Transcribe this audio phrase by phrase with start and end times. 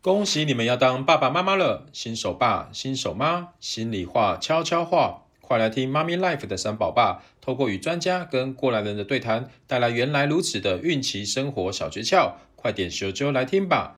[0.00, 13.96] 恭喜你们要当爸爸妈妈了，新手爸、新手妈，心里话、悄悄话，快来听妈咪 Life 的三宝爸，透过与专家跟过来人的对谈，带来原来如此的孕期生活小诀窍，快点咻啾来听吧！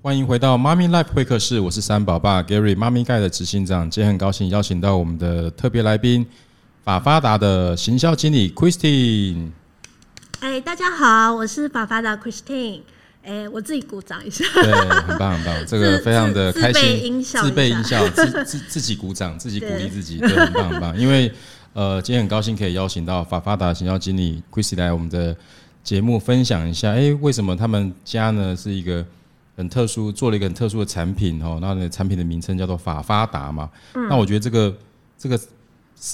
[0.00, 6.24] 欢迎回到妈咪 Life 会客室，我是三宝爸 Gary，妈咪盖的执行长，今天很高兴邀请到我们的特别来宾，
[6.84, 9.50] 法发达的行销经理 Christine。
[10.38, 12.82] 哎，大家好，我是法发达 Christine。
[13.22, 14.44] 哎，我自己鼓掌一下。
[14.54, 17.22] 对，很棒很棒， 这个非常的开心。
[17.22, 20.98] 自备音效，自自 自自己鼓掌，自己鼓励自己，对，很棒很棒。
[20.98, 21.30] 因为
[21.72, 25.36] 呃，今天很高兴可以邀请到法发达行销经理 Christine 来我们的
[25.84, 29.04] 节目分享一下，哎，为什么他们家呢是一个
[29.56, 33.70] 很特殊，做了一个很特殊的产品哦，那产品的名称叫做法发达嘛。
[33.94, 34.08] 嗯。
[34.08, 34.74] 那我觉得这个
[35.18, 35.38] 这个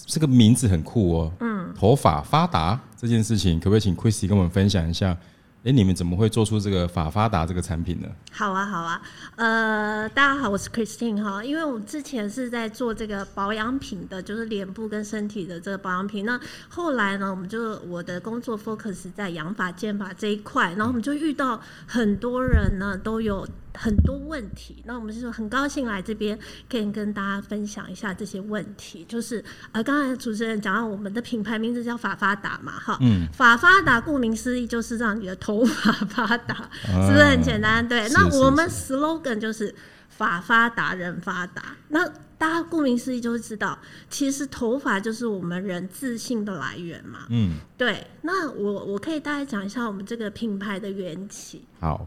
[0.07, 1.33] 这个名字很酷哦。
[1.41, 1.73] 嗯。
[1.79, 5.17] 头发发达这件事情，可不可以请 Christine 跟我们分享一下？
[5.67, 8.07] 哎，你们怎么会做出这个法发达这个产品呢？
[8.31, 9.03] 好啊，好啊，
[9.35, 11.43] 呃，大家好，我是 Christine 哈。
[11.43, 16.25] 因为我之前是在做这个保养品的，就是脸部跟身体的这个保养品。
[16.25, 23.45] 那后来呢，我们就我的工作 focus 在养发、健发这一块，然后我们就遇到很多人呢都有。
[23.77, 26.39] 很多问题，那我们就很高兴来这边，
[26.69, 29.05] 可以跟大家分享一下这些问题。
[29.07, 36.71] 就是呃，刚才主持人讲到我们的品牌名字叫法发达嘛，哈，嗯，法发达顾名思义就是让你的头发发达，啊、
[37.07, 37.87] 是不是很简单？
[37.87, 39.75] 对，那我们 slogan 就是
[40.09, 41.77] 法发达人发达。
[41.89, 43.79] 那大家顾名思义就会知道，
[44.11, 48.07] 其实头发就是我们人自信的来源嘛，嗯，对。
[48.23, 51.65] 那我我可以大概讲一下我们这个品牌的缘起。
[51.81, 52.07] 好。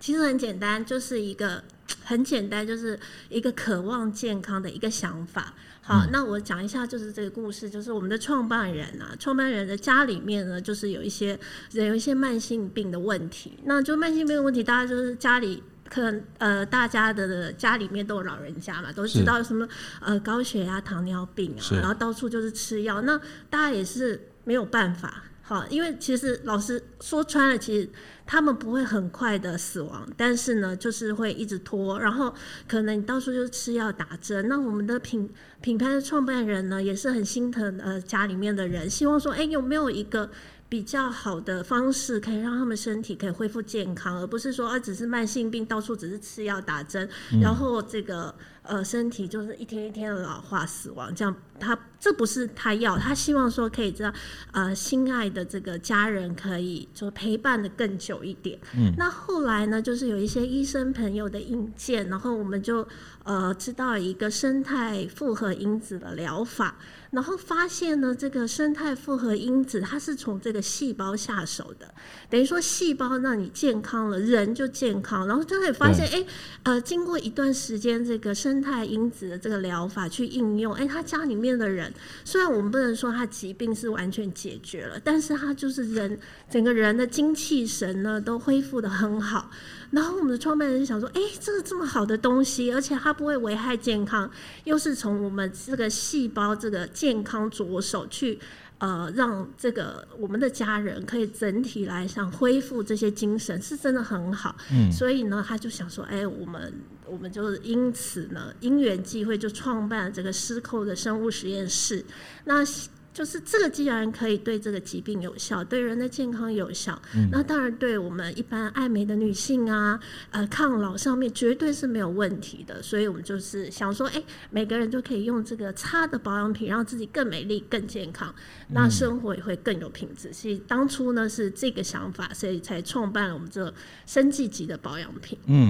[0.00, 1.62] 其实很简单，就是一个
[2.02, 2.98] 很简单，就是
[3.28, 5.54] 一个渴望健康的一个想法。
[5.82, 11.38] 好，嗯、那我讲一下，就是这个故事，就是我们的创办人啊，创办人的家里面呢，就是有一些
[11.72, 13.58] 人有一些慢性病的问题。
[13.64, 19.68] 那就慢性病的问题，大家就是家里可能呃，大家的家里面都有老人家嘛，都知道什么
[20.00, 23.00] 呃高血压、糖尿病啊，然后到处就是吃药。
[23.02, 25.24] 那大家也是没有办法。
[25.50, 27.88] 好，因为其实老师说穿了，其实
[28.24, 32.32] 他们不会很快的死亡，但是呢，就是会一直拖，然后
[32.68, 34.46] 可能你到处就是吃药打针。
[34.46, 35.28] 那我们的品
[35.60, 40.30] 品牌的创办人呢，也是很心疼呃家里面的人，希望说，哎，有没有一个
[40.68, 48.32] 比较好的方式，可以让他们身体可以恢复健康，而不是说啊，只是慢性病，到处只是吃药打针，嗯、然后这个。
[48.62, 54.12] 呃，身体就是一天一天的老化死亡，这样他这不是他要，他希望说可以知道，
[54.52, 58.58] 呃，心爱的这个家人可以就陪伴的更久一点。
[58.74, 62.86] 嗯，那后来呢，就是有一些医生朋友的引荐，然后我们就
[63.24, 66.76] 呃知道一个生态复合因子的疗法，
[67.10, 71.92] 然后发现呢，这个生态复合因子它是从这个细胞下手的，
[72.30, 76.26] 等于说细胞让你健康了，人就健康，然后就会发现，哎、嗯，
[76.62, 81.92] 呃，经过一段时间这个生生态因子的这个疗法去应用，哎，他家里面的人
[82.24, 86.18] 虽然我们不能说他疾病是完全解决了，但是他就是人
[86.50, 89.48] 整个人的精气神呢都恢复的很好。
[89.92, 94.28] 然后我们的创办人就想说，哎，这个这么好的东西，而且它不会危害健康，
[94.64, 98.40] 又是从我们这个细胞这个健康着手去。
[98.78, 104.56] 呃，让这个我们的家人可以整体来想恢复这些精神，是真的很好。
[104.72, 106.72] 嗯，所以呢，他就想说，哎，我们
[107.10, 112.04] 我们就因此呢，因缘际会就创办了这个失扣的生物实验室。
[112.44, 112.64] 那。
[113.12, 119.98] 就是这个既然可以对这个疾病有效，对人的健康有效，嗯、那当然对我们一般爱美的女性啊，
[120.30, 122.80] 呃，抗老上面绝对是没有问题的。
[122.80, 128.32] 所以我们就是想说，哎，每个人都可以用这个擦的保养品，让自己更美丽、更健康，
[128.68, 130.32] 那生活也会更有品质。
[130.32, 133.74] 所以当初呢是这个想法，所以才创办了我们这
[134.06, 135.36] 生技级的保养品。
[135.46, 135.68] 嗯，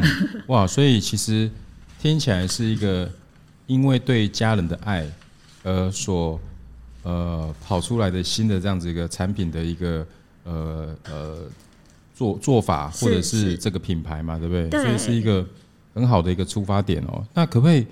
[0.49, 1.51] 哇，所以其实
[1.99, 3.11] 听起来是一个
[3.67, 5.11] 因为对家人的爱
[5.65, 6.39] 而所。
[7.03, 10.07] 呃，跑出来的新的这样子一个产品的一个
[10.45, 11.39] 呃呃
[12.15, 14.69] 做做法，或者是这个品牌嘛，对不对？
[14.69, 15.45] 对，所以是一个
[15.95, 17.25] 很好的一个出发点哦。
[17.33, 17.87] 那可不可以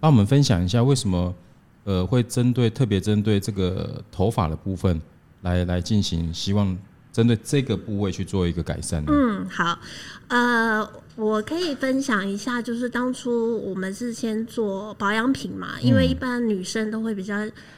[0.00, 1.34] 帮我们分享一下，为什么
[1.84, 5.00] 呃会针对特别针对这个头发的部分
[5.42, 6.76] 来来进行，希望
[7.12, 9.12] 针对这个部位去做一个改善呢？
[9.12, 9.78] 嗯，好，
[10.28, 17.34] 呃，我可以分享一下，就是当初我们是先做保养品嘛，因为一般女生都会比较。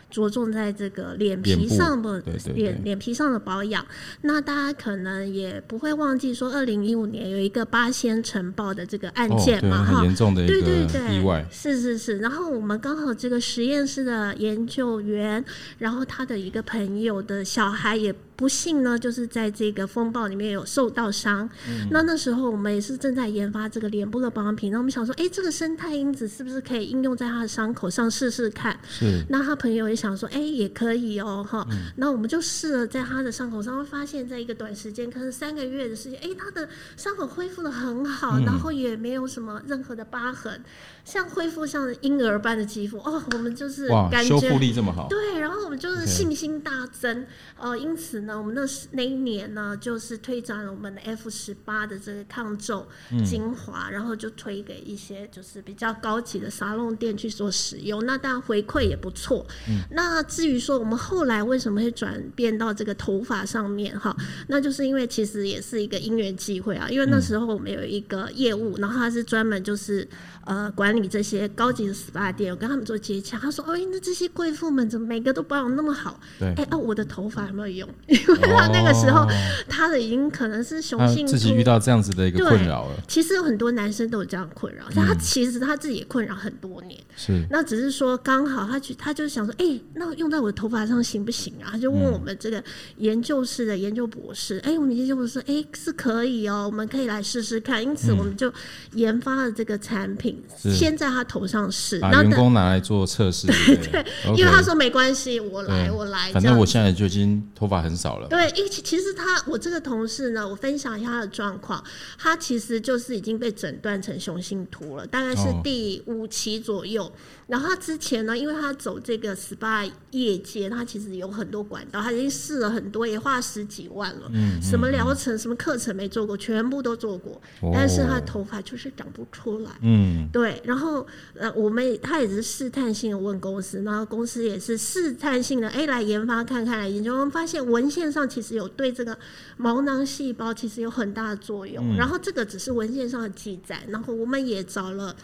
[0.08, 2.22] 着重在这个脸皮上的
[2.54, 3.84] 脸脸皮上的保养，
[4.22, 12.18] 那大家可能也不会忘记说，二零一五年有一个八仙尘爆的这个案件嘛，哈、哦，很严重的一个意外，是是是。
[12.18, 15.44] 然后我们刚好这个实验室的研究员，
[15.78, 21.50] 然后他的一个朋友的小孩也不幸呢，就是在这个风暴里面有受到伤。
[21.68, 24.70] 嗯、那那时候我们也是正在来研发这个脸部的保养品。
[24.70, 28.78] 那我们想说，哎，这个生态因子是不是可以应用在他的伤口上试试看？
[28.88, 29.24] 是。
[29.28, 31.66] 那他朋友也想说，哎，也可以哦，哈。
[31.70, 40.62] 嗯、那我们就试了在他的伤口上，会发现在一个短时间，可能三个月的时间，哎，他的伤口恢复的很好，嗯、然后也没有什么任何的疤痕。
[41.04, 45.35] 像恢复像婴儿般的肌肤哦，我们就是感觉修复力这么好，对，
[45.76, 47.26] 们就是信心大增
[47.58, 48.62] 呃，因此呢，我们那
[48.92, 52.86] 那一年呢，就是推展了我们的 F 十八的这个抗皱
[53.24, 59.46] 精华，嗯、然后就推给一些就是比较高级的沙龙店去做使用，那当然回馈也不错。
[59.68, 64.16] 嗯、那至于说我们后来为什么会转变到这个头发上面哈，
[64.48, 70.08] 那就是因为其实也是一个因缘机会啊，因为那时候我们有一个业务，然后他是专门就是。
[70.46, 73.36] 呃，管理这些高级的 SPA 店，我跟他们做接洽。
[73.36, 76.18] 他说：“哎，那这些贵妇们怎么每个都保那么好？
[76.38, 77.88] 对，哎，啊，我的头发有没有用？
[78.06, 79.26] 因为他那个时候，
[79.68, 82.94] 他的已经可能是雄性自己遇到这样子的一个困扰了。
[83.08, 86.98] 其实有很多男生都有这样困扰，但他其实他自己也困扰很多年。
[87.16, 91.70] 是，那只是说刚好他去，他就想说，哎，那用在我的头发上行不行啊？
[91.72, 92.62] 他就问我们这个
[92.98, 97.82] 研究室的研究博士，哎，我们研究博士说，哎，是可以哦，我们可以来试试看。
[97.82, 98.52] 因此，我们就
[98.92, 100.42] 研发了这个产品。
[100.56, 103.46] 先在他头上试，把员工拿来做测试。
[103.46, 104.04] 对，
[104.36, 106.32] 因为他说没关系，我来，我来。
[106.32, 108.28] 反正我现在就已经头发很少了。
[108.28, 111.82] 对，因为其实他，我这个同事呢，我分享一下他的状况，
[112.18, 117.10] 他其实就是已经被诊断成雄性秃了，大概是第五期左右。
[117.46, 124.28] 然后他之前呢，因为他走这个 SPA 业界，他其实有很多管道，他已经试了很多，也花了十几万了。
[124.32, 127.40] 嗯，什么疗程、什么课程没做过，全部都做过，
[127.72, 129.70] 但是他的头发就是长不出来。
[129.82, 130.60] 嗯，对。
[130.64, 139.16] 然后呃，我们他也是试探性的问公司，然后公司也是试探性的哎来研发看看来研究，我们发现文献上其实有对这个
[139.56, 141.96] 毛囊细胞其实有很大的作用。
[141.96, 145.14] 然后这个只是文献上的记载，然后我们也找了。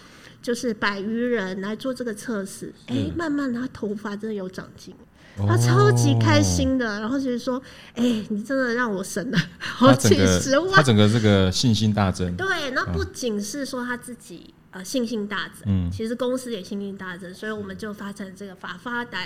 [0.43, 4.93] 就是百余人来做这个测试，哎、欸，慢慢他头发真的有长进，
[5.39, 7.63] 哦、他超级开心的，然后就是说，
[7.95, 12.35] 哎、欸，你真的让我省了好几十万，他整个这个信心大增。
[12.37, 19.19] 对，那不仅是说他自己呃信心大增，嗯，其实公司也信心大增，所以我们就发展这个法发达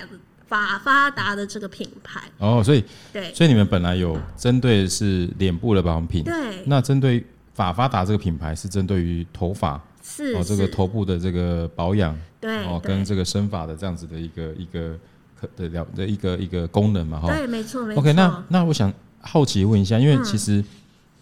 [0.46, 2.30] 法发发达的这个品牌。
[2.36, 7.24] 哦，所以对，所以你们本来有针对是脸部的保养品，对，那针对
[7.54, 9.82] 法发达这个品牌是针对于头发。
[10.08, 14.97] 是哦，这个头部的这个保养，对哦，跟这个生发的这样子的一个一个
[15.38, 18.00] 可的了的一个一个功能嘛，哈，对，没错，没错。
[18.00, 20.64] OK，那那我想好奇问一下，因为其实、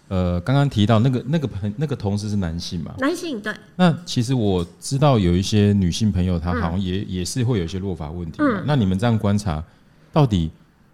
[0.09, 2.95] 嗯、呃，刚刚提到那个那个朋那个同事是男性嘛？
[2.99, 3.55] 男性对。
[3.77, 8.61] 那其实我知道有一些女性朋友，她好像也、嗯、也是会有一些落发问题嘛。
[8.61, 9.65] 嗯、那你们这样观察，
[10.13, 10.51] 到底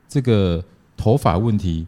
[0.08, 0.64] 这个
[0.96, 1.84] 头发问题，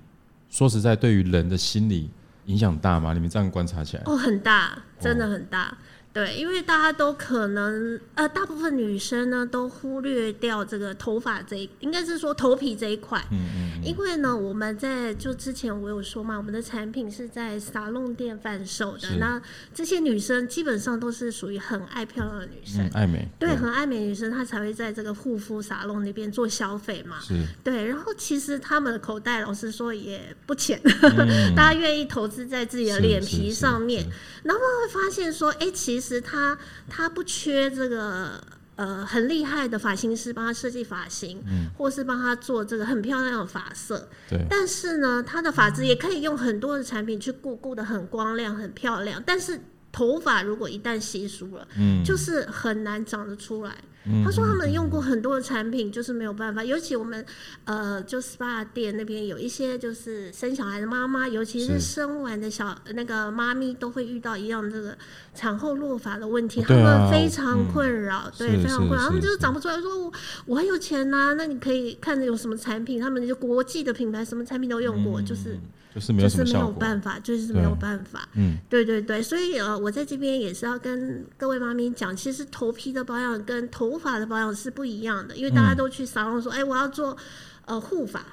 [0.51, 2.11] 说实在，对于人的心理
[2.47, 3.13] 影响大吗？
[3.15, 4.03] 你们这样观察起来？
[4.07, 5.69] 哦，很大，真的很大。
[5.69, 5.77] 哦
[6.13, 13.19] 对，因为大家都可能，呃，大部分女生呢都忽略掉这个头发这一，应该是说头皮这一块。
[13.31, 13.72] 嗯嗯。
[13.83, 19.17] 嗯，因为呢，我们在就之前我有说嘛，我们的产品是在沙龙店贩售的。
[19.19, 19.41] 那
[19.73, 23.27] 这些女生基本上都是属于很爱漂亮的女生，嗯、爱美。
[23.39, 27.19] 对，对很爱美女生，她才会在这个护肤沙龙那边做消费嘛。
[27.21, 27.43] 是。
[27.65, 34.05] 对，然后其实他们的口袋，老实说也不浅，嗯、 大家愿意投资在自己的脸皮上面，
[34.43, 36.03] 然后会发现说，哎，其实。
[36.03, 36.59] 其实他
[36.89, 38.43] 他不缺这个
[38.83, 44.09] 呃很厉害的发型师帮他设计发型，嗯、或是帮他做这个很漂亮的发色。
[44.29, 44.45] 对。
[44.51, 49.23] 但是呢，他的发质也可以用很多的产品去顾，顾得很光亮、很漂亮。
[49.25, 49.61] 但是
[49.93, 53.77] 头发如果一旦稀疏了，嗯，就是很难长得出来。
[54.25, 56.65] 他说他们用过很多的产品，就是没有办法。
[56.65, 57.25] 尤其我们
[57.65, 64.97] 呃，就 SPA 店那边有一些就是生小孩的妈妈，尤其是生完的小那个妈咪，都会遇到一样这个
[65.35, 69.07] 产后落发的问题，他们非常困扰，对，非常困扰。
[69.07, 70.13] 他们就是长不出来，说我
[70.47, 75.59] 我很有钱呐，那你可以看着有什么产品，他们就国际的品牌，什么产品都用过，就是。
[75.95, 78.27] 就是没有就是没有办法，就是没有办法。
[78.33, 87.17] 嗯，对对对，所以呃，我在这边也是要跟各位妈咪讲，其实头皮的保养跟头发的保养是不一样的，因为大家都去沙龙说，哎、我要做
[87.65, 88.25] 呃护发，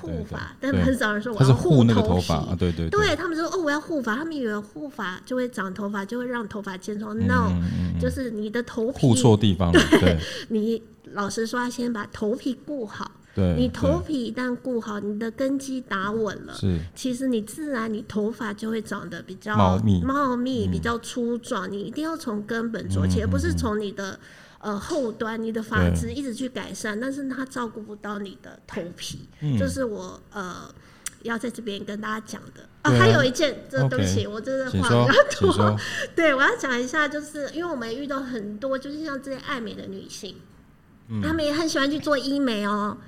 [0.00, 7.18] 护发，但很少人说我要护那个头发啊，对对对，对他们说哦，我要护发，他们以为护发就会长头发，就会让头发健壮。
[7.18, 7.50] 嗯、no，
[8.00, 10.18] 就是你的头皮护错地方了，对，对
[10.48, 13.10] 你老实说，先把头皮顾好。
[13.36, 16.78] 对你头皮一旦顾好，你的根基打稳了，是。
[16.94, 21.68] 其实你自然你头发就会长得比较茂密，茂密比较粗壮。
[21.68, 24.16] 嗯、你一定要从根本做起，而不是从你的
[24.64, 29.28] 呃后端，你的发质一直去改善，但是它照顾不到你的头皮。
[29.40, 30.74] 嗯、就是我呃。
[31.24, 32.98] 要在这边跟大家讲的啊，啊。
[32.98, 35.80] 还有一件，这对不起我真的话比较多。
[36.14, 40.36] 对，我要讲一下，就是因为我们遇到很多，就是像这些爱美的女性，
[41.08, 42.98] 嗯，她们也很喜欢去做医美哦。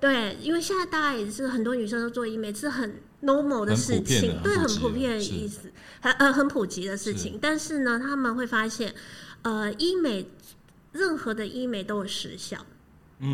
[0.00, 7.36] 对，因为现在大家也是很多女生都做医美，是很 normal 的事情，对，很普遍的意思，很呃很普及的事情。
[7.42, 8.94] 但是呢，他们会发现，
[9.42, 10.30] 呃，医美
[10.94, 12.56] 任何的医美都有时效。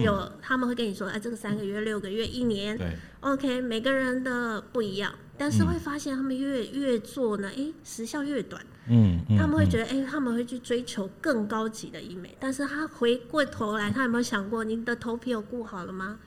[0.04, 16.18] 有，他们会跟你说，哎，这个三个月、六个月、一年，对，OK，每个人的不一样，但是会发现他们越越做呢，哎，时效越短，嗯，他们会觉得，哎，他们会去追求更高级的医美，但是他回过头来，他有没有想过，你的头皮有顾好了吗？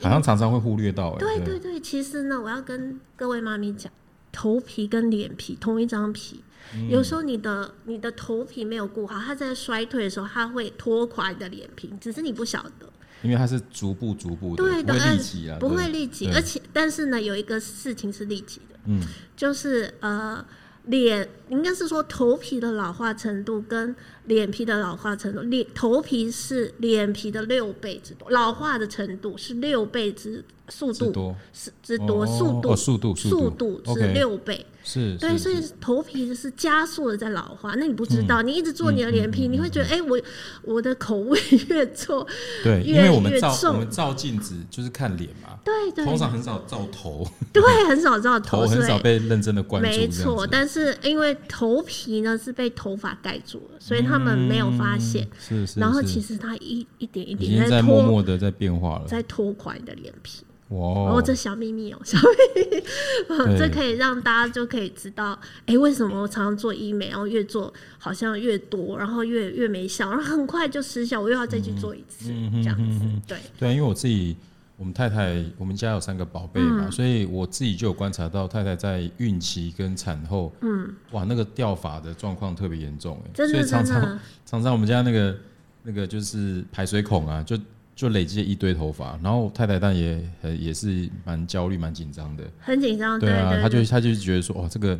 [0.00, 1.58] 好像常常会忽略到，对对。
[1.58, 3.92] 对，其实呢，我要跟各位妈咪讲，
[4.32, 6.42] 头皮跟脸皮同一张皮。
[6.88, 12.90] 有时候你的你的头皮没有顾好，它在衰退的时候，它会拖垮你的脸皮，只是你不晓得。
[13.22, 19.00] 因为它是逐步逐步的，对，不会立即啊，不会立即，而且但是呢，有一个事情是立即的，嗯，
[19.36, 20.44] 就是呃，
[20.86, 23.94] 脸应该是说头皮的老化程度跟
[24.26, 33.80] 脸皮的老化程度，脸头皮是脸皮的六倍之多，老化的程度是六倍之速度是之多，速度速度速度。
[33.94, 34.64] 是六倍。
[34.84, 37.76] 是，对，所以头皮是加速的在老化。
[37.76, 40.20] 那你不知道，嗯、你一直做你的脸皮，你会觉得，哎、欸，我
[40.62, 41.38] 我的口味
[41.68, 42.26] 越做
[42.64, 49.88] 对，越因为我们照我们照镜子就是看脸嘛，对对，通常很少照头， 对，很少照头， 头很少被认真的关注。
[49.88, 55.26] 没错，但是因为头皮呢是被头发盖住了，所以他们没有发现。
[55.38, 60.44] 是、嗯、是，然后其实它一一点一点在默默的在变化了，在拖垮你的脸皮。
[60.68, 62.82] 哦，哦，这小秘密哦，小秘密，
[63.28, 73.38] 嗯、这可以让大家就可以知道，哎，为什么我常常做医美，然后越做好像越多，然后越越没效，然后很快就失效，我又要再去做一次，嗯、这样子，对。
[73.58, 74.34] 对，因为我自己，
[74.82, 85.36] 我们太太，我们家有三个宝贝嘛，嗯、所以我自己就有观察到太太在孕期跟产后，嗯，哇，那个掉发的状况特别严重，哎，所以常常 常常我们家那个
[85.84, 87.56] 那个就是排水孔啊，就。
[87.94, 90.18] 就累积一堆头发，然后太太但也
[90.58, 93.20] 也是蛮焦虑、蛮紧张的，很紧张。
[93.20, 94.98] 对啊，他就他就觉得说，哦，这个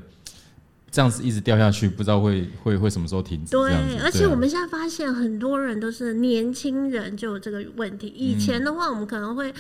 [0.93, 3.53] 这样子一直掉下去，不知道会会会什么时候停止。
[3.53, 3.73] 对，
[4.05, 8.09] 而且我们现在发现很多人都是年轻人就有这个问题。
[8.09, 9.51] 以前的话，我们可能会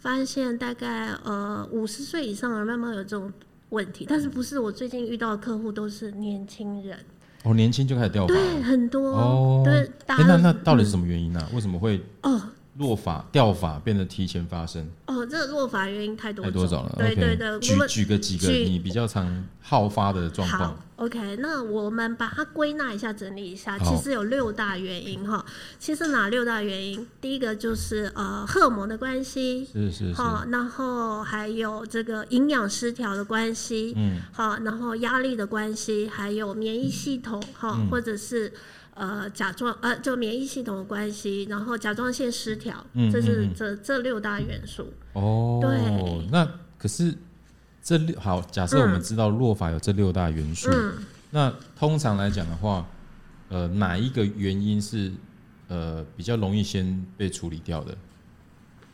[0.00, 3.32] 发现大概呃五十岁以上的慢慢有这种
[3.70, 6.98] 问题，但是不是我最近遇到的客户都是年轻人。
[7.44, 9.62] 哦，年轻就开始掉发，对，很多哦。
[9.64, 11.42] 对，那那到底是什么原因呢？
[11.54, 12.40] 为什么会哦？
[12.78, 16.94] 落法掉法变得提前发生哦，这个落法原因太多太多种了。
[16.96, 20.74] 对对对，举举个几个你比较常好发的状况。
[20.96, 25.44] OK，那我们把它归纳一下，整理一下，其实有六大原因哈。
[25.78, 27.06] 其实哪六大原因？
[27.20, 30.22] 第一个就是呃荷尔蒙的关系，是是是。
[30.48, 38.50] 然后还有这个营养失调的关系，嗯，好，然后压力的关系，还有免疫系统哈，或者是。
[38.94, 44.92] 呃，甲状呃，就免疫系统的关系，然后甲状腺失调，嗯、这是这这六大元素。
[45.14, 46.28] 哦，对。
[46.30, 46.46] 那
[46.78, 47.14] 可是
[47.82, 50.94] 这六好，假设我们知道落法有这六大元素，嗯、
[51.30, 52.86] 那通常来讲的话，
[53.48, 55.10] 呃，哪一个原因是
[55.68, 57.96] 呃比较容易先被处理掉的？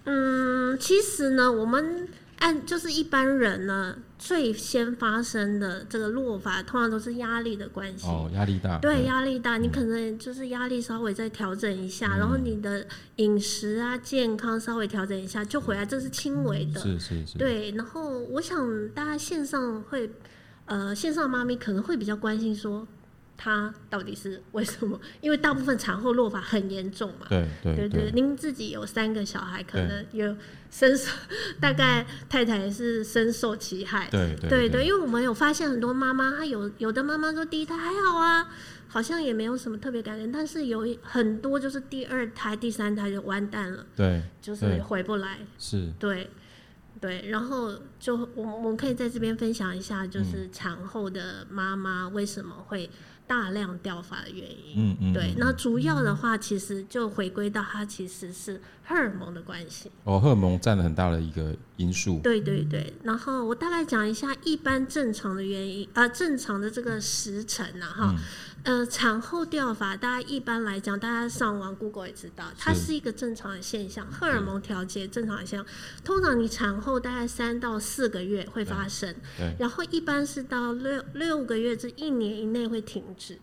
[0.04, 2.08] 嗯，其实呢，我们。
[2.38, 8.06] 按就是一般人呢，最先发生的这个落发，通常都是压力的关系。
[8.06, 8.78] 哦，压力大。
[8.78, 16.80] 对，压力大，你可能就是压力稍微再调整一下，嗯、然后你的饮食啊、健康稍微调整一下，就回来，这是轻微的。
[16.80, 17.38] 是是是。
[17.38, 20.10] 对，然后我想大家线上会，
[20.66, 22.86] 呃，线上妈咪可能会比较关心说。
[23.40, 25.00] 他到底是为什么？
[25.22, 27.26] 因为大部分产后落发很严重嘛。
[27.28, 28.10] 对对对，对。
[28.10, 30.36] 您自己有三个小孩，可能有
[30.68, 31.12] 深受，
[31.60, 34.08] 大概太太也是深受其害。
[34.10, 38.48] 对对对对，因为我们有发现很多妈妈，她有有的妈妈说第一胎还好啊，
[38.88, 43.86] 好像也没有什么特别感觉，但是有很多就是第二胎、第三胎就完蛋了。
[43.94, 45.38] 对，就是回不来。
[45.56, 45.92] 是。
[45.98, 46.28] 对。
[47.00, 52.90] 对，然后就我我们可以在这边分享一下，就是产后的妈妈为什么会。
[53.28, 59.92] 大量掉发的原因，嗯嗯，对，那主要的话其实就回归到它其实是荷尔蒙的关系。
[60.04, 62.18] 哦，荷尔蒙占了很大的一个因素。
[62.20, 68.14] 对对对，然后我大概讲一下一般正常的原因，啊、呃，正常的这个时辰呐，哈。
[68.16, 68.18] 嗯
[68.64, 75.66] 呃，产后掉发，大家一般来讲，大家上网 Google 也知道，它是一个正常的现象，荷尔蒙调节正常的现象。
[76.04, 79.14] 通常你产后大概三到四个月会发生，
[79.58, 83.38] 然后一般是到六六个月至一年以内会停止，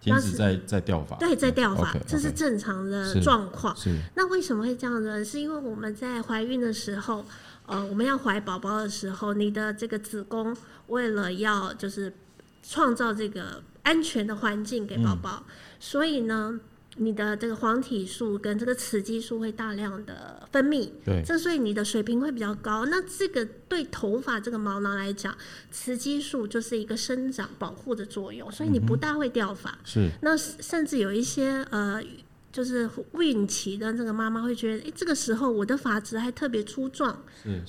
[0.00, 3.76] 停止在在掉发，对，在掉发，这是正常的状况。
[4.14, 5.24] 那为什么会这样呢？
[5.24, 7.24] 是因为我们在怀孕的时候。
[7.66, 10.56] 呃，我们要怀宝宝的时候，你的这个子宫
[10.88, 12.12] 为了要就是
[12.64, 16.60] 创造这个安全的环境给宝宝，嗯、所以呢。
[16.96, 22.84] 你的这个黄体素跟这个雌激素会大量的分泌，对，这所以你的水平会比较高。
[22.84, 25.34] 那这个对头发这个毛囊来讲，
[25.70, 29.70] 雌激素就是一个生长保护的作用，所以你不大会掉发。
[29.70, 32.02] 嗯、是，那甚至有一些呃。
[32.52, 37.22] 就是孕期的这个妈妈会觉得，哎，这个时候我的发质还特别粗壮，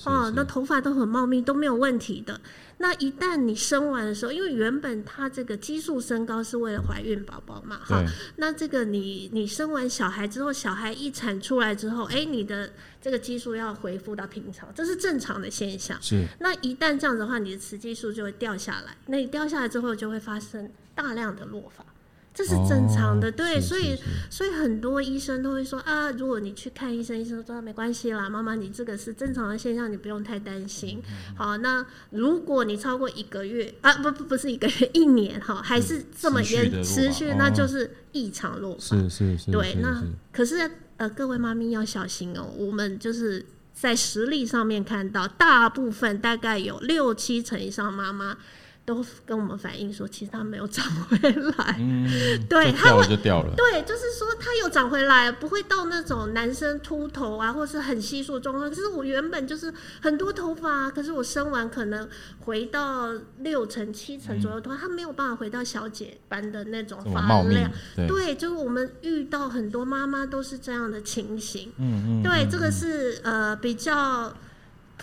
[0.05, 2.39] 哦，那头发都很茂密，都没有问题的。
[2.79, 8.03] 那一旦你生完的时候，因为原本它这个激素升高是为了怀孕宝宝嘛，哈，
[8.37, 15.95] 那这个你你生完小孩之后，小孩一产出来之后，哎，你的这个激素要恢复到平常，这是正常的现象。
[16.01, 16.25] 是。
[16.39, 21.85] 那一旦这样子的话，你的雌激素就会掉下来，那你掉下来之后就会发生大量的落发。
[22.33, 23.97] 这是正常的，哦、对，所以
[24.29, 31.01] 所以很多医生都会说啊，如果你去看医生，医生说没关系啦，妈妈你这个是正常的现象，你不用太担心。
[31.09, 38.95] 嗯、好，那如果你超过一个月啊，不不不是一个月，一年哈，还是这么严持续，那就是异常落发。
[38.95, 39.51] 是是是。
[39.51, 48.37] 对，那可是呃，各位妈咪要小心哦，我们就是在实例上面看到，大部分大概有六七成以上妈妈。
[48.83, 51.17] 都跟我们反映说，其实它没有长回
[51.57, 52.09] 来，嗯、
[52.49, 58.67] 对，它会就掉了，对，就是说它有长回来，不会到那种男生秃头啊，或是很稀疏的状况。
[58.67, 59.71] 可是我原本就是
[60.01, 62.09] 很多头发、啊，可是我生完可能
[62.39, 67.71] 回到六成七成左右的头发，它、嗯、没有办法回到小姐般的那种发量。
[67.95, 71.71] 对，对，就是我们遇到很多妈妈都是这样的情形。
[71.77, 74.33] 嗯嗯，对，这个是呃比较。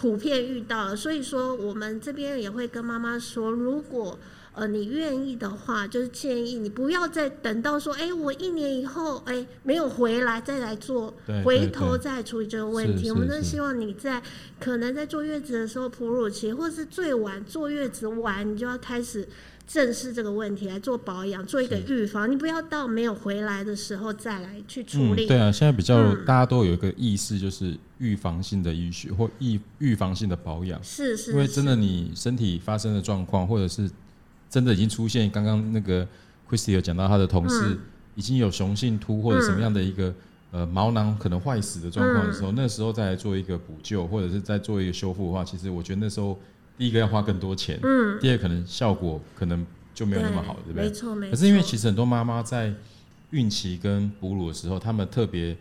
[0.01, 4.17] 普遍遇到了，所以说我们这边也会跟妈妈说，如果
[4.59, 13.11] 呃你愿意的话，就是建议你不要再等到说，哎，我一年以后哎没有回来再来做，回头再处理这个问题。
[13.11, 14.23] 我们都希望你在
[14.61, 19.29] 可能在坐月子的时候，哺乳期，或是最晚坐月子完，你就要开始。
[19.71, 22.31] 正视这个问题来做保养，做一个预防。
[22.31, 25.27] 你不要到没有回来的时候再来去处理。
[25.27, 30.83] 嗯、对啊，现在比较、嗯、大家都有一个意识，就是预防性的医学或预预防性的保养。
[30.83, 31.33] 是是。
[31.33, 33.91] 因为真的，你身体发生的状况，或者是
[34.49, 36.07] 真的已经出现，刚刚那个
[36.49, 37.79] Christy 有讲到他的同事
[38.15, 40.09] 已经有雄性秃或者什么样的一个、
[40.53, 46.39] 嗯、呃毛囊可能坏死的状况的时候，嗯、那时候再来做一个补救，或者是再做一个修复的话，其实我觉得那时候。
[46.79, 50.85] 第一个要花更多钱，嗯，第二可能效果可能就没有那么好，对，对不对？
[50.85, 51.31] 没错，没错。
[51.33, 52.73] 可是因为其实很多妈妈在
[53.31, 55.57] 孕期跟哺乳的时候，她们特别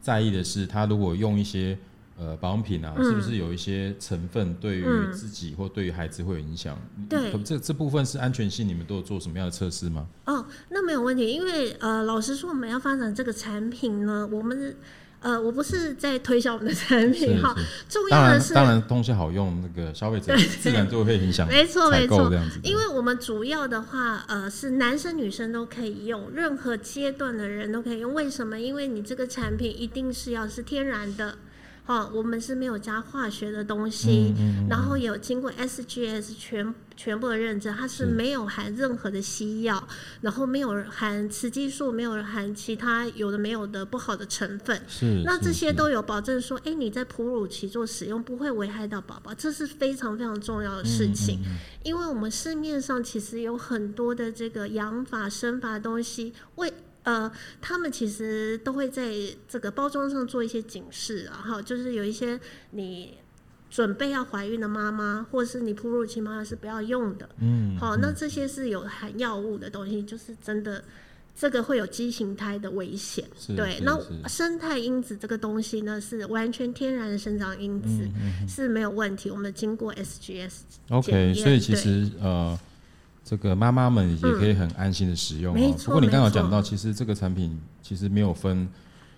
[0.00, 1.78] 在意的是，她如果用一些
[2.18, 6.78] 呃保养品啊，嗯、是不是有一些成分对于自己或对于孩子会有影响？
[7.08, 10.06] 对、嗯，这这部分是安全性，你们都有做什么样的测试吗？
[10.24, 14.76] 哦，那没有问题，因为呃，老实说，我们要发展这个产品呢，我们。
[15.18, 17.52] 呃，我不是在推销我们的产品哈，
[17.88, 21.48] 重要的是当然东西好用，那个消费者自然就会影响。
[21.48, 22.30] 没错没错，
[22.62, 28.12] 因为我们主要的话，呃，是男生女生都可以用，任何阶段的人都可以用。
[28.12, 28.60] 为什么？
[28.60, 31.38] 因为你这个产品一定是要是天然的。
[31.86, 39.86] 好，我们是没有加化学的东西，嗯嗯嗯、然后有经过 SGS 全全部的认证，它是没有含任何的西药，
[40.20, 44.82] 然后没有含雌激素，没有含其他有的没有的不好的成分。
[44.88, 51.38] 是，那这些都有保证说，哎，你在哺乳期做使用不会危害到宝宝，这是非常非常重要的事情。
[51.84, 56.72] 因为我们市面上其实有很多的这个养法生法的东西为。
[57.06, 59.12] 呃，他们其实都会在
[59.48, 62.38] 这个包装上做一些警示啊，哈，就是有一些
[62.72, 63.14] 你
[63.70, 70.82] 准备要怀孕的妈妈，或者是你哺乳期妈妈是不要用的，嗯，好，那这些是有含药物的东西，就是真的
[71.36, 73.24] 这个会有畸形胎的危险，
[73.56, 73.78] 对。
[73.84, 73.96] 那
[74.28, 80.52] 生态因子这个东西呢，是完全天然的生长因子，嗯嗯嗯、是没有问题，我们经过 SGS。
[80.88, 82.58] OK，所以其实呃。
[83.28, 85.74] 这个妈妈们也可以很安心的使用哦。
[85.84, 88.68] 不过你刚刚讲到，其实这个产品其实没有分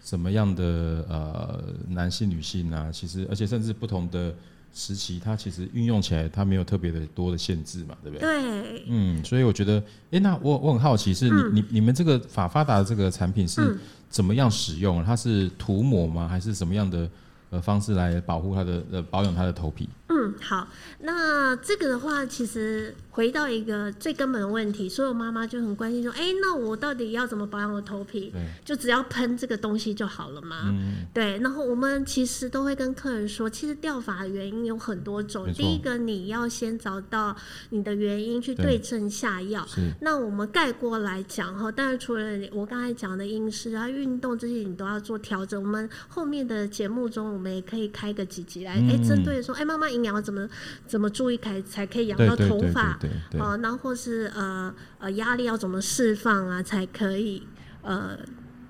[0.02, 0.64] 什么样的
[1.10, 4.34] 呃男性女性啊，其实而且甚至不同的
[4.72, 8.26] 时期，它其实运用起来它没有特别的多的限制嘛，对不对？
[8.42, 8.84] 对。
[8.86, 9.78] 嗯，所以我觉得，
[10.10, 15.04] 哎，那我我很好奇，是你你你们这个法发达的这个产品是怎么样使用？
[15.04, 16.26] 它是涂抹吗？
[16.26, 17.06] 还是什么样的
[17.50, 19.86] 呃方式来保护它的呃保养它的头皮？
[20.08, 20.16] 嗯。
[20.20, 20.66] 嗯，好，
[20.98, 28.32] 那这个的话，其实回到一个最根本的问题，所有妈妈就很关心说，哎，那我到底要怎么保养我头皮？
[28.64, 30.66] 就只要喷这个东西就好了吗？
[30.66, 31.36] 嗯、对。
[31.38, 35.52] 然后我们其实都会跟客人说，其实掉发的原因有很多种。
[35.52, 37.34] 第一个，你要先找到
[37.70, 39.66] 你的原因，去对症下药。
[40.00, 45.60] 那我们概括来讲哈，当然除了我刚才讲的饮食啊、运动这些，你都要做调整。
[45.60, 50.48] 我们后面的节目中，我们也可以开个几集来，哎、嗯，针对说，哎，妈妈营养要怎么
[50.86, 52.96] 怎么注意，才才可以养到头发
[53.38, 53.56] 啊？
[53.62, 57.42] 然后或是呃呃压力要怎么释放啊，才可以
[57.82, 58.18] 呃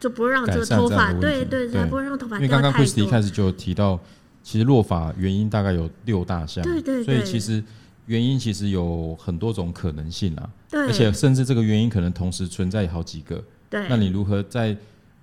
[0.00, 2.36] 就不会让这个头发对对，才不会让头发。
[2.36, 3.98] 因为刚刚 Christy 一开始就提到，
[4.42, 7.62] 其实落发原因大概有六大项，对对对，所以其实
[8.06, 14.76] 原因其实有很多种可能性啊，对，而且甚至这个原因可能同时存在好几个，对，那你如何在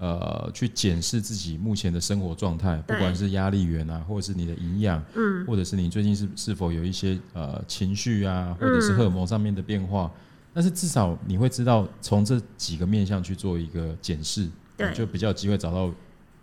[0.05, 10.21] 呃，去检视自己目前的生活状态，不管是压力源啊，或者是你的营养，嗯，或者是你最近是是否有一些呃情绪啊，或者是荷尔蒙上面的变化，嗯，
[10.53, 15.91] 但是至少你会知道从这几个面向去做一个检视，对，就比较有机会找到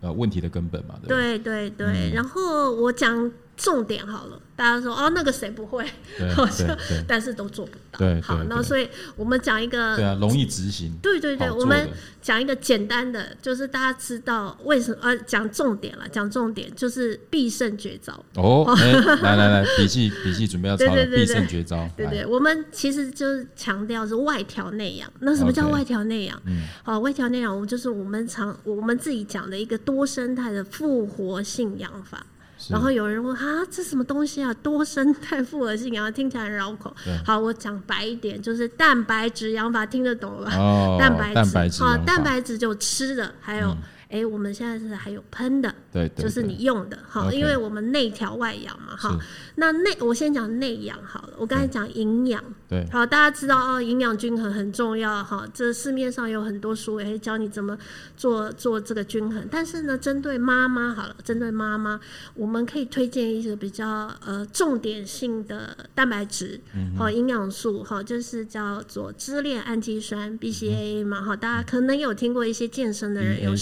[0.01, 1.39] 呃问题的根本嘛，对？
[1.39, 3.31] 对对，对，嗯，然后我讲。
[3.55, 5.85] 重点好了，大家说哦，那个谁不会，
[6.35, 6.75] 好像
[7.07, 7.99] 但是都做不到。
[7.99, 10.91] 对，好，那所以我们讲一个，对啊，容易执行。
[11.01, 11.87] 对对对，我们
[12.21, 18.13] 讲一个简单的，就是大家知道为什么呃，讲重点了，讲重点就是必胜绝招。
[18.35, 21.87] 哦，欸、来来来，笔记笔记准备要抄了，必胜绝招。
[21.95, 25.11] 对对，对，我们其实就是强调是外调内养。
[25.19, 26.41] 那什么叫外调内养？
[26.45, 32.25] 嗯，好，外调内养，我们就是我们常我们自己讲的一个多生态的复活性养法。
[32.69, 34.53] 然后有人问啊，这什么东西啊？
[34.55, 36.95] 多生态复合性养法听起来很绕口。
[37.25, 40.55] 好，我讲白一点，就是蛋白质养法，听得懂了吧？
[40.57, 41.15] 哦， 蛋
[41.51, 43.69] 白质，好，蛋白质就吃的，还有。
[43.69, 43.77] 嗯
[44.13, 49.17] 哎、欸，我们现在是还有喷的，对，对，对，就是你用的，哈因为我们内调外养嘛，哈。
[49.55, 55.47] 那内我先讲内养好了，我刚才讲营养，对，好，大家知道哦，营养均衡很重要，哈。
[55.51, 57.75] 这市面上有很多书也会教你怎么
[58.15, 61.99] 做做这个均衡，但是呢，针对妈妈好了，针对妈妈，
[62.35, 66.61] 我们可以推荐一些比较呃重点性的蛋白质，
[66.95, 73.55] 好、嗯，营养素，哈，就是叫做支链氨基酸 BCAA 嘛，哈、嗯，大家可能有听过一些健身的人有。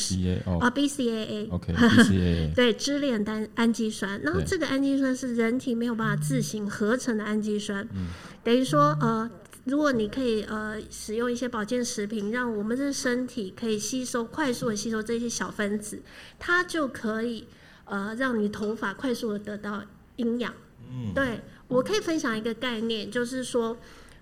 [0.46, 8.08] 哦、啊，B C A A 对，支链单氨基酸，然后这个氨基酸是人体没有办法自行合成的氨基酸，嗯、
[8.44, 9.30] 等于说，呃，
[9.66, 16.02] 如果你可以呃使用一些保健食品，让我们的身体可以吸收快速的吸收这些小分子，
[16.40, 17.48] 它就可以
[17.86, 19.84] 呃让你头发快速的得到
[20.16, 20.54] 营养。
[20.90, 23.78] 嗯，对，我可以分享一个概念，就是说，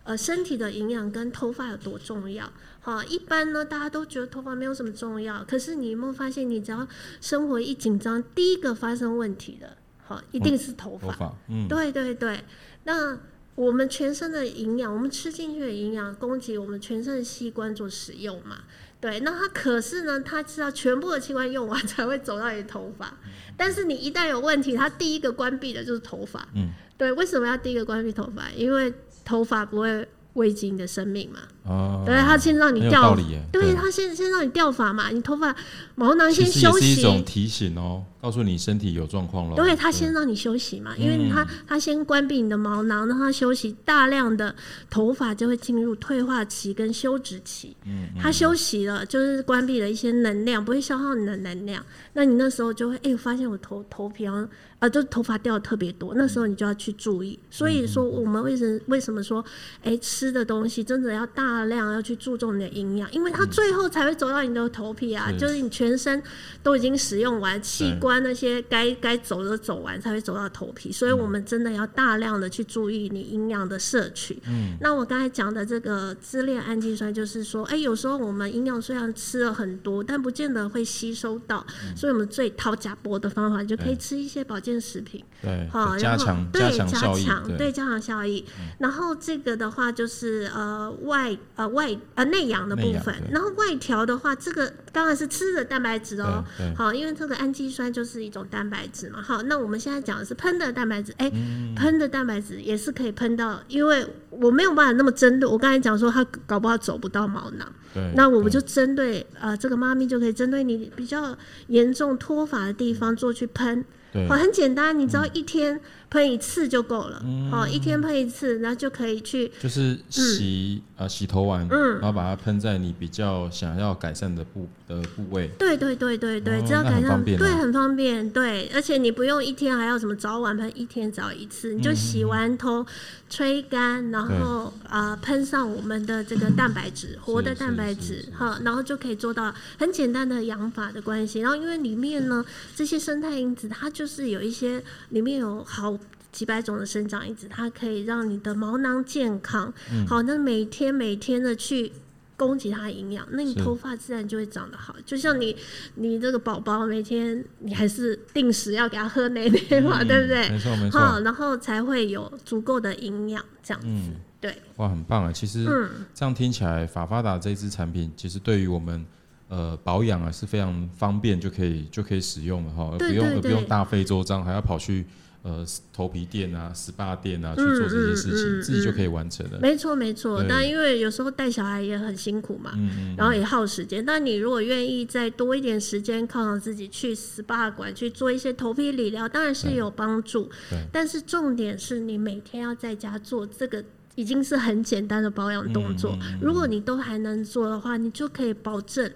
[0.10, 2.52] 呃，身体的营养跟头发有多重要。
[2.82, 6.88] 好，一般呢，大家都觉得头发没有什么重要，可是你有没有发现，你只要
[7.22, 11.08] 生活一紧张，第一个发生问题的，好，一定是头发。
[11.10, 12.44] 头发，嗯，对对对。
[12.86, 13.20] 那
[13.54, 18.62] 我们全身的营养，我们吃进去的营养，供给我们全身的器官做使用嘛？
[19.00, 19.20] 对。
[19.20, 23.16] 那它可是呢，它是要全部的器官用完才会走到你的头发。
[23.56, 26.48] 但是你一旦有问题，它第一个关闭的就是头发。
[26.56, 27.12] 嗯，对。
[27.12, 28.50] 为什么要第一个关闭头发？
[28.56, 28.92] 因为
[29.30, 30.08] 头发不会。
[30.34, 31.40] 危及你的生命嘛？
[31.66, 33.14] 哦，对，他先让你掉，
[33.52, 35.54] 对，对他先先让你掉发嘛，你头发
[35.96, 39.56] 毛囊先休息，是一种提醒哦，告诉你身体有状况了。
[39.56, 44.54] 对，他先让你休息嘛，因为他他先关闭你的毛囊，让他休息，大量的
[44.90, 47.76] 头发就会进入退化期跟休止期。
[47.86, 54.48] 嗯，他休息了，就是关闭了一些能量，不会消耗你的能量，那你那时候就会哎，发现我头头皮啊。
[54.80, 57.38] 啊，就头发掉的特别多，那时候你就要去注意。
[57.50, 59.44] 所以说，我们为什么为什么说，
[59.84, 66.24] 哎、欸，吃的东西真的要大量要去注重你的营养，因为它最后才会走到你的头皮啊，就是你全身
[66.64, 70.92] 都已经使用完，器官那些该该走的走完，才会走到头皮。
[70.92, 74.42] 所以我们真的要大量的去注意你营养的摄取。
[74.48, 81.64] 嗯，那我刚才讲的这个支链氨基酸，就是说，哎、欸，有时候我们营养虽然吃了很多，但不见得会吸收到，
[81.96, 84.80] 所以我们最掏假波的方法，就可以吃一些保健。
[84.80, 88.46] 食品对，好，加强对加强对加强效益。
[88.78, 96.42] 然后这个的话就是呃外呃外呃内养的部分，然后外调的话，这个当然是吃的蛋白质哦。
[96.78, 99.22] 好，因为这个氨基酸就是一种蛋白质嘛。
[99.22, 101.32] 好，那我们现在讲的是喷的蛋白质，哎、欸，
[101.76, 105.50] 喷、嗯、的蛋白质也是可以喷到，因为我没有办法那么针对。
[105.50, 113.84] 我刚才讲说，它搞不好走不到毛囊，对，那我们就针对呃这个妈咪就可以针对你比较严重脱发的地方做去喷。
[114.28, 125.48] 好，很简单，你只要一天喷一次就够了，好、嗯，一天喷一次，然后就可以去，就是洗、嗯、呃洗头完，嗯，然后把它喷在你比较想要改善的部的部位。
[125.60, 132.84] 对对对对对，只要改善，对，很方便，对，而且你不用一天还要什么早晚喷，一天早一次，你就洗完头，
[133.30, 141.42] 吹干，然后啊喷上我们的这个蛋白质，活的蛋白质，哈，然后就可以做到很简单的养发的关系。
[141.42, 142.44] 然后因为里面呢，
[142.76, 145.99] 这些生态因子，它就是有一些里面有好。
[146.32, 149.74] 几百种的生长因子，它可以让你的毛囊健康。
[149.92, 151.92] 嗯、好，那每天每天的去
[152.38, 154.96] 供给它营养，那你头发自然就会长得好。
[155.06, 155.56] 就像你，
[155.96, 160.50] 你这个宝宝每天你还是定时要给他喝奶奶嘛，嗯、对不对？
[160.50, 161.00] 没错没错。
[161.00, 163.88] 好，然后才会有足够的营养，这样子。
[163.90, 164.56] 嗯、对。
[164.78, 165.32] 哇，很棒啊！
[165.34, 165.66] 其实，
[166.14, 169.06] 这样听起来，法发达这支产品，其实对于我们
[169.50, 175.06] 呃保养啊是非常方便，就可以就可以使用的哈，而不用而不用大费周章，还要跑去。
[175.42, 179.58] 呃，头皮店啊，SPA 店啊，去做这些事情，嗯嗯嗯、自己就可以完成了。
[179.62, 180.44] 没错，没错。
[180.50, 182.74] 但因为有时候带小孩也很辛苦嘛，
[183.18, 184.04] 然后也耗时间。
[184.06, 190.50] 那你如果愿意再多一点时间，犒赏自己去 SPA 馆去做一些头皮理疗，当然是有帮助。
[190.92, 193.82] 但是重点是你每天要在家做这个，
[194.16, 196.20] 已经是很简单的保养动作。
[196.42, 199.10] 如果你都还能做的话，你就可以保证。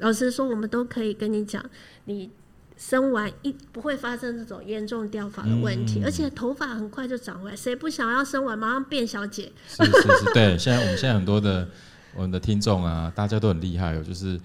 [0.00, 1.64] 老实说，我们都可以跟你讲，
[2.06, 2.30] 你。
[2.78, 7.56] 生完一不会发生这种严重掉发的问题，嗯、而且头发很快就长回来。
[7.56, 9.50] 谁不想要生完马上变小姐？
[9.66, 10.56] 是是是，对。
[10.56, 11.68] 现在我们现在很多的
[12.14, 14.38] 我们的听众啊，大家都很厉害哦，就是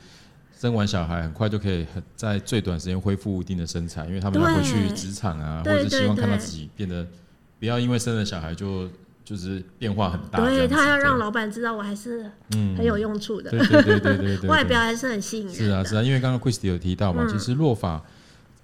[0.57, 7.05] 生完小孩很快就可以很在最短时间恢复一定的身材，因为他们要回去职场啊，或者是希望看到自己变得
[7.59, 8.89] 不要因为生了小孩就
[9.23, 10.39] 就是变化很大。
[10.39, 15.55] 对，他要让老板知道我还是很有用处的，对对对对对 对，外表还是很吸引人。
[15.55, 18.03] 是啊是啊，因为刚刚 Christy 有提到嘛，嗯、其实落发。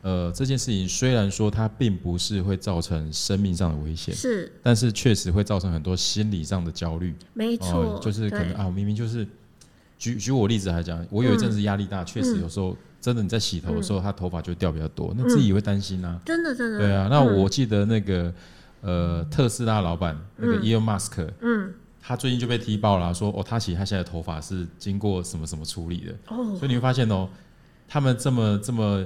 [0.01, 7.13] 呃，这件事情虽然说它并不是会造成生命上的危险，是，但是确实会造成很多心理上的焦虑。
[7.33, 9.27] 没错、呃，就是可能对啊，明明就是
[9.97, 16.17] 举举我例子来讲，我有一阵子压力大，确、嗯、实有时候真的你在洗头的时候，他、嗯、头发就掉比较多，那自己也会担心啊。
[16.25, 16.79] 真的真的。
[16.79, 18.33] 对啊，那我记得那个
[18.79, 26.13] 呃特斯拉老板那个 Elon Musk，嗯，他最近就被踢爆了，说哦，他其实他现在的头发是经过什么什么处理的。
[26.29, 27.27] 哦，所以你会发现哦，
[27.85, 29.05] 他们这么这么。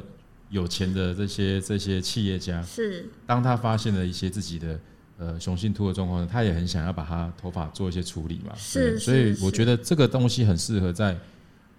[0.53, 4.79] 有钱的这些这些企业家是，当他发现了一些自己的
[5.17, 8.53] 呃雄性秃的状况，他也很想要把他头发做一些处理嘛。
[8.55, 11.17] 是，所以我觉得这个东西很适合在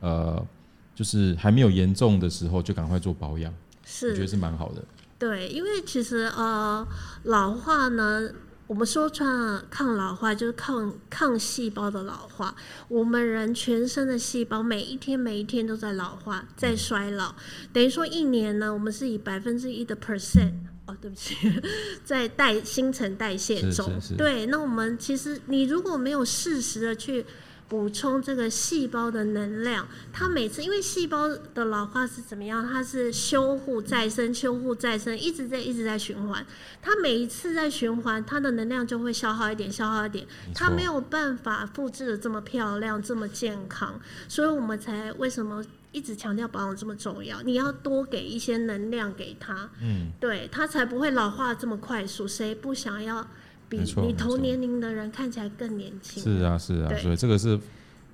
[0.00, 0.44] 呃，
[0.92, 3.54] 就是还没有严重的时候就赶快做保养。
[3.84, 4.82] 是，我觉得是蛮好的。
[5.20, 6.84] 对，因为其实呃，
[7.22, 8.28] 老化呢。
[8.66, 12.54] 我们说穿了，抗老化就是抗抗细胞的老化。
[12.88, 17.34] 我们人全身的细胞每一天每一天都在老化，在衰老。
[17.72, 20.52] 等于说一年呢，我们是以百分之一的 percent
[20.86, 21.34] 哦，对不起，
[22.04, 23.92] 在代新陈代谢中。
[24.16, 27.24] 对，那我们其实你如果没有适时的去。
[27.66, 32.66] 补充这个细胞的能量，它每次因为细胞的老化是怎么样？
[32.66, 36.44] 它是修复再生、修复再生，一直在一直在循环。
[36.82, 40.26] 它每一次在循环，它的能量就会消耗一点，消耗一点。
[40.54, 43.98] 它没有办法复制的这么漂亮、这么健康，
[44.28, 47.40] 所以我们才为什么一直强调保养这么重要？
[47.42, 52.28] 你要多给一些能量给它，嗯，对，它才不会老化这么快速。
[52.28, 53.26] 谁不想要？
[53.76, 56.22] 比你同年龄的人看起来更年轻。
[56.22, 57.58] 是啊，是啊，所以这个是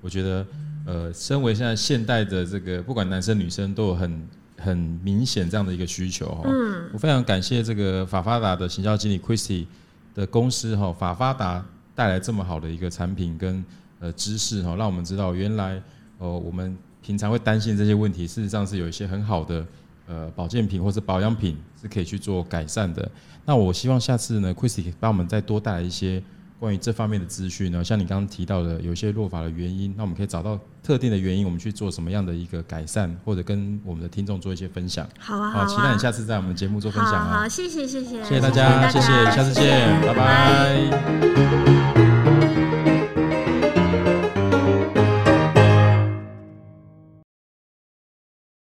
[0.01, 0.45] 我觉得，
[0.85, 6.41] 呃，身为现在现代的这个，不管男生女生都有很很明显这样的一个需求哈。
[6.45, 6.89] 嗯。
[6.93, 9.65] 我非常感谢这个法发达的行销经理 Christy
[10.13, 13.63] 的公司哈，法发达带来这么好的一个产品跟
[13.99, 15.81] 呃知识哈，让我们知道原来
[16.17, 19.65] 呃我们平常会担心这些问题，事实上是有一些很好的
[20.11, 23.09] 呃保健品或者保养品是可以去做改善的。
[23.45, 26.21] 那我希望下次呢，Christy 帮我们再多带来一些
[26.59, 35.07] 关于这方面的资讯呢，像你刚刚提到的，有一些落法的原因，那我们可以找到特定的原因，我们去做什么样的一个改善，或者跟我们的听众做一些分享。
[35.17, 37.39] 好啊，好啊，期待你下次在我们节目做分享啊。
[37.39, 42.00] 好，谢谢，谢谢，谢谢大家，谢谢，下次见，拜拜。